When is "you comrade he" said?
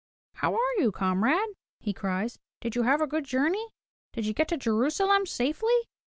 0.79-1.93